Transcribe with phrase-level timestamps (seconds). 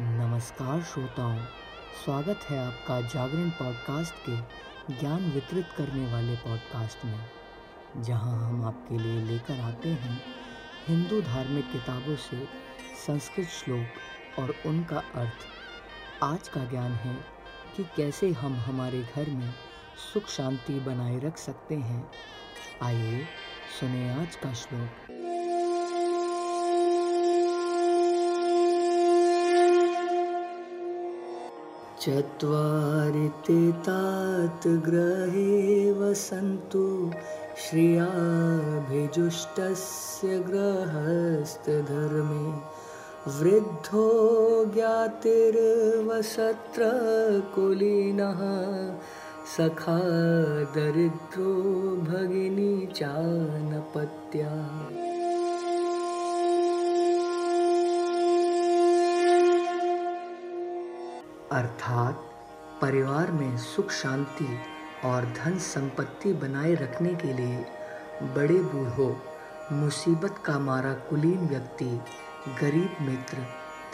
[0.00, 1.38] नमस्कार श्रोताओं,
[2.04, 4.36] स्वागत है आपका जागरण पॉडकास्ट के
[4.94, 7.30] ज्ञान वितरित करने वाले पॉडकास्ट में,
[7.96, 10.22] जहाँ हम आपके लिए लेकर आते हैं
[10.88, 12.48] हिंदू धार्मिक किताबों से
[13.06, 13.86] संस्कृत श्लोक
[14.38, 15.46] और उनका अर्थ।
[16.22, 17.14] आज का ज्ञान है
[17.76, 19.54] कि कैसे हम हमारे घर में
[20.12, 22.10] सुख शांति बनाए रख सकते हैं।
[22.82, 23.24] आइए
[23.80, 25.16] सुने आज का श्लोक।
[32.00, 36.84] चत्वारि ते तात ग्रहे वसन्तु
[37.64, 42.46] श्रियाभिजुष्टस्य गृहस्थधर्मे।
[43.38, 44.04] वृद्धो
[44.74, 46.80] ज्ञातिर्वसत्र
[47.54, 48.40] कुलीनः
[49.56, 49.98] सखा
[50.76, 51.52] दरिद्रो
[52.08, 54.52] भगिनी चानपत्या
[61.52, 62.14] अर्थात
[62.82, 64.58] परिवार में सुख शांति
[65.04, 67.56] और धन संपत्ति बनाए रखने के लिए
[68.22, 69.14] बड़े बूढ़ों
[69.76, 72.00] मुसीबत का मारा कुलीन व्यक्ति,
[72.60, 73.36] गरीब मित्र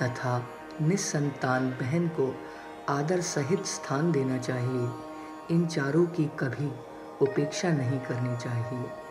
[0.03, 0.49] तथा
[0.83, 2.35] निसंतान बहन को
[2.89, 4.91] आदर सहित स्थान देना चाहिए।
[5.51, 6.73] इन चारों की कभी
[7.23, 9.06] उपेक्षा नहीं करनी चाहिए।